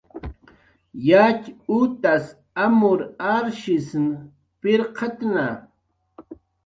Yatx 1.07 1.43
utas 1.79 2.25
amur 2.63 2.99
arshisn 3.35 4.07
pirqatna 4.59 5.47